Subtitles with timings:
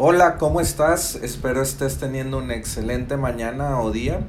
[0.00, 1.16] Hola, ¿cómo estás?
[1.16, 4.20] Espero estés teniendo una excelente mañana o día.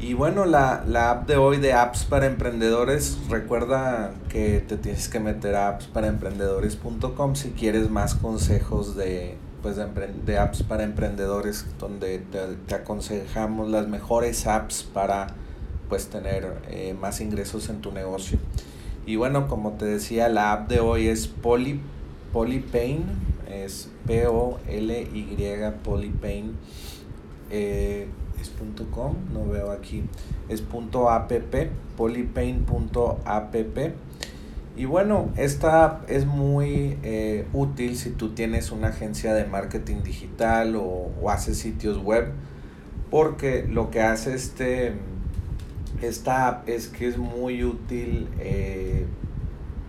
[0.00, 5.18] Y bueno, la, app de hoy de apps para emprendedores, recuerda que te tienes que
[5.18, 12.74] meter a appsparaemprendedores.com si quieres más consejos de, pues de, apps para emprendedores, donde te,
[12.74, 15.28] aconsejamos las mejores apps para
[15.88, 18.38] pues tener eh, más ingresos en tu negocio.
[19.06, 21.80] Y bueno, como te decía, la app de hoy es Poly,
[22.30, 25.36] Polypain, es P-O-L-Y
[25.82, 26.54] Polypain.
[27.50, 28.06] Eh,
[28.40, 28.52] es
[28.92, 30.04] .com, no veo aquí,
[30.48, 31.32] es .app,
[31.96, 33.56] polypain.app.
[34.76, 40.76] Y bueno, esta es muy eh, útil si tú tienes una agencia de marketing digital
[40.76, 42.30] o, haces sitios web,
[43.10, 44.92] porque lo que hace este,
[46.00, 49.04] esta app es que es muy útil eh,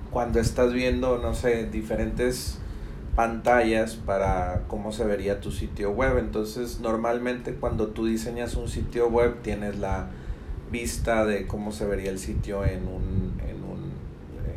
[0.09, 2.57] cuando estás viendo, no sé, diferentes
[3.19, 6.19] pantallas para cómo se vería tu sitio web.
[6.19, 10.07] Entonces, normalmente cuando tú diseñas un sitio web tienes la
[10.71, 13.91] vista de cómo se vería el sitio en un, en un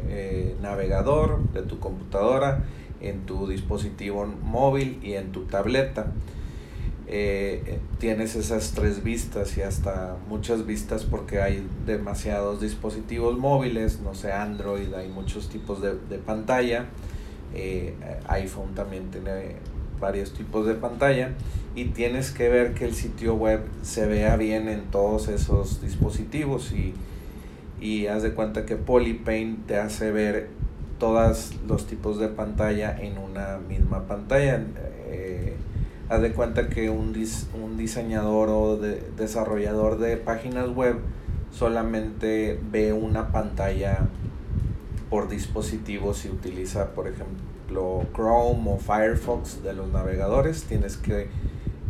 [0.08, 2.62] eh, navegador de tu computadora,
[3.00, 6.12] en tu dispositivo móvil y en tu tableta.
[7.08, 14.14] Eh, tienes esas tres vistas y hasta muchas vistas porque hay demasiados dispositivos móviles, no
[14.14, 16.86] sé, Android, hay muchos tipos de, de pantalla
[17.54, 17.94] eh,
[18.28, 19.56] iPhone también tiene
[20.00, 21.30] varios tipos de pantalla
[21.74, 26.72] y tienes que ver que el sitio web se vea bien en todos esos dispositivos
[26.72, 26.92] y,
[27.80, 30.50] y haz de cuenta que Polypaint te hace ver
[30.98, 34.64] todos los tipos de pantalla en una misma pantalla.
[35.08, 35.56] Eh,
[36.08, 37.14] haz de cuenta que un,
[37.62, 40.98] un diseñador o de, desarrollador de páginas web
[41.50, 44.08] solamente ve una pantalla
[45.12, 51.28] por dispositivo si utiliza por ejemplo Chrome o Firefox de los navegadores tienes que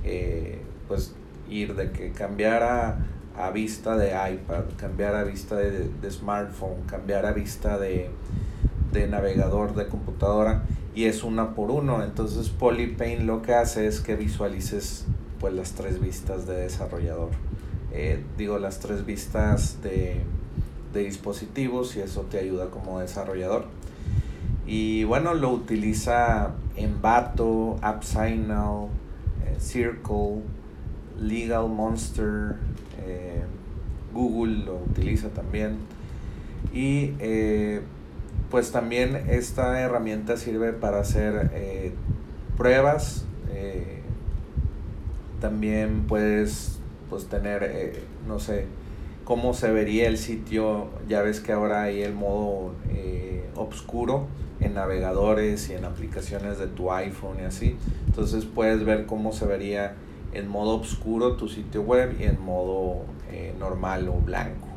[0.02, 1.14] eh, pues
[1.48, 7.30] ir de que cambiar a, vista de iPad cambiar a vista de, smartphone cambiar a
[7.30, 8.10] vista de,
[9.08, 12.02] navegador de computadora y es una por uno.
[12.02, 15.06] Entonces Polypaint lo que hace es que visualices
[15.38, 17.30] pues las tres vistas de desarrollador.
[17.92, 20.22] Eh, digo las tres vistas de
[20.92, 23.66] de dispositivos y eso te ayuda como desarrollador.
[24.66, 28.88] Y bueno, lo utiliza Envato, AppSignal,
[29.44, 30.42] eh, Circle,
[31.20, 32.56] Legal Monster,
[33.04, 33.42] eh,
[34.12, 35.78] Google lo utiliza también.
[36.72, 37.82] Y eh,
[38.50, 41.50] pues también esta herramienta sirve para hacer
[42.56, 43.24] pruebas.
[45.40, 46.78] también puedes
[47.10, 47.98] pues tener,
[48.28, 48.66] no sé,
[49.32, 50.90] cómo se vería el sitio.
[51.08, 54.26] Ya ves que ahora hay el modo eh, oscuro
[54.60, 57.78] en navegadores y en aplicaciones de tu iPhone y así.
[58.06, 59.94] Entonces puedes ver cómo se vería
[60.34, 64.68] en modo oscuro tu sitio web y en modo eh, normal o blanco.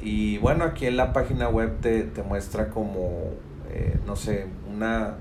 [0.00, 3.10] Y bueno, aquí en la página web te, muestra como,
[3.70, 5.16] eh, no sé, una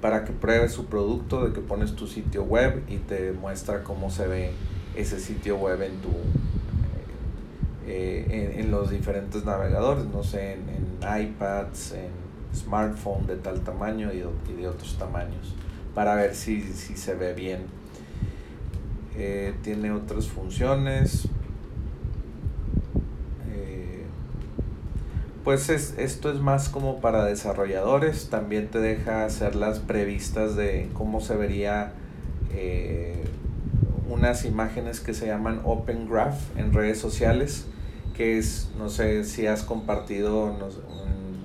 [0.00, 4.08] para que pruebes su producto, de que pones tu sitio web y te muestra cómo
[4.08, 4.52] se ve
[4.96, 6.10] ese sitio web en tu
[7.86, 10.64] eh, en, los diferentes navegadores, no sé, en,
[11.02, 12.10] iPads, en
[12.54, 14.20] smartphone de tal tamaño y,
[14.54, 15.54] de otros tamaños,
[15.94, 17.66] para ver si, se ve bien.
[19.16, 21.28] Eh, tiene otras funciones.
[23.50, 24.04] Eh,
[25.44, 28.30] pues esto es más como para desarrolladores.
[28.30, 31.92] También te deja hacer las previstas de cómo se vería
[34.24, 37.66] unas imágenes que se llaman Open Graph en redes sociales
[38.16, 40.56] que es, no sé si has compartido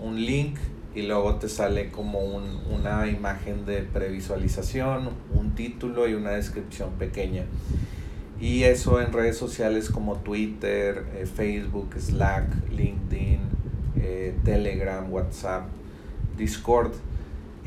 [0.01, 0.57] un, link
[0.95, 7.43] y luego te sale como una imagen de previsualización, un título y una descripción pequeña.
[8.39, 13.39] Y eso en redes sociales como Twitter, eh, Facebook, Slack, LinkedIn,
[13.97, 15.67] eh, Telegram, WhatsApp,
[16.37, 16.93] Discord,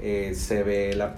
[0.00, 1.16] eh, se ve la,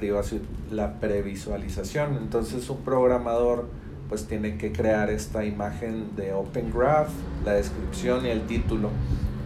[0.70, 2.16] la previsualización.
[2.16, 3.68] Entonces un programador
[4.08, 7.10] pues tiene que crear esta imagen de Open Graph,
[7.44, 8.90] la descripción y el título.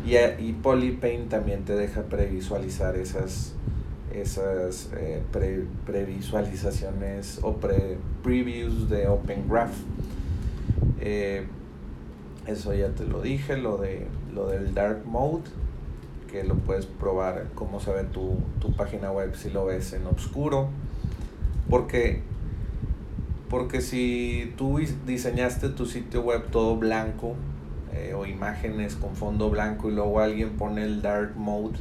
[0.04, 3.54] Y, y Polypaint también te deja previsualizar esas,
[4.12, 5.22] esas eh,
[5.86, 9.74] previsualizaciones o pre previews de Open Graph.
[11.00, 11.46] Eh,
[12.46, 15.44] eso ya te lo dije, lo, de, lo del Dark Mode,
[16.30, 20.06] que lo puedes probar cómo se ve tu, tu página web si lo ves en
[20.06, 20.68] oscuro.
[21.68, 22.22] Porque
[23.48, 27.34] porque si tú diseñaste tu sitio web todo blanco
[27.92, 31.78] eh, o imágenes con fondo blanco y luego alguien pone el dark mode,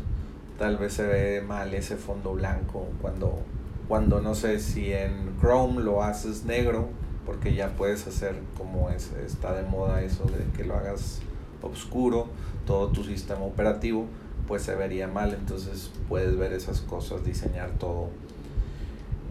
[0.57, 3.41] tal vez se ve mal ese fondo blanco cuando
[3.87, 6.89] cuando no sé si en Chrome lo haces negro,
[7.25, 11.21] porque ya puedes hacer como es, está de moda eso de que lo hagas
[11.61, 12.27] oscuro,
[12.65, 14.05] todo tu sistema operativo,
[14.47, 15.33] pues se vería mal.
[15.33, 18.09] Entonces puedes ver esas cosas, diseñar todo.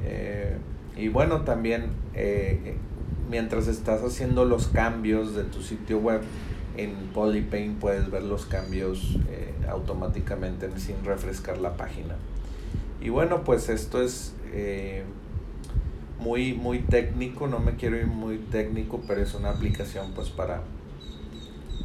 [0.05, 0.57] Eh,
[0.97, 2.77] y bueno, también eh,
[3.31, 6.23] mientras estás haciendo los cambios de tu sitio web,
[6.77, 12.17] en Polypaint puedes ver los cambios eh, automáticamente sin refrescar la página.
[13.01, 14.35] Y bueno, pues esto es
[16.19, 20.63] muy, muy técnico, no me quiero ir muy técnico, pero es una aplicación pues para,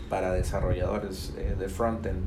[0.10, 2.26] para desarrolladores de frontend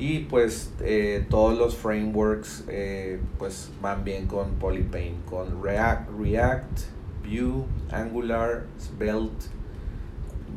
[0.00, 6.80] y pues eh, todos los frameworks eh, pues van bien con Polypaint, con React, React,
[7.22, 9.48] Vue, Angular, Svelte,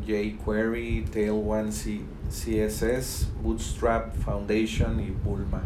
[0.08, 1.74] jQuery, Tailwind,
[2.30, 5.62] CSS, Bootstrap, Foundation y Bulma.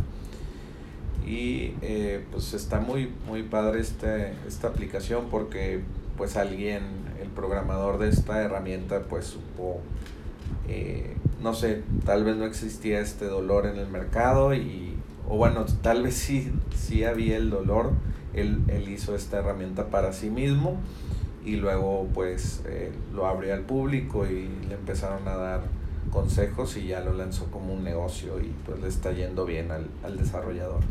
[1.24, 5.82] Y eh, pues está muy, muy padre este, esta aplicación porque
[6.18, 6.82] pues alguien,
[7.22, 9.82] el programador de esta herramienta pues supo
[11.42, 14.96] no sé, tal vez no existía este dolor en el mercado y,
[15.28, 17.92] o bueno, tal vez sí, sí había el dolor,
[18.34, 20.78] él, él hizo esta herramienta para sí mismo
[21.46, 25.62] y luego pues eh, lo abrió al público y le empezaron a dar
[26.12, 29.88] consejos y ya lo lanzó como un negocio y pues le está yendo bien al,
[30.04, 30.82] al desarrollador.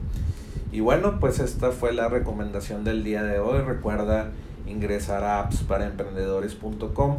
[0.73, 3.61] Y bueno, pues esta fue la recomendación del día de hoy.
[3.61, 4.31] Recuerda
[4.67, 7.19] ingresar a appsparaemprendedores.com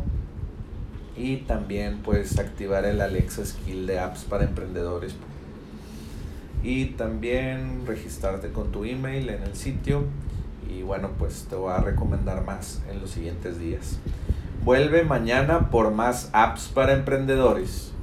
[1.18, 5.16] y también puedes activar el Alexa Skill de apps para emprendedores.
[6.64, 10.04] Y también registrarte con tu email en el sitio.
[10.69, 14.00] Y bueno pues te voy a recomendar más en los siguientes días.
[14.64, 17.94] Vuelve mañana por más apps para emprendedores